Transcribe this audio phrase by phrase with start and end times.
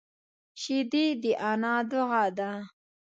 [0.61, 2.49] شیدې د انا دعا ده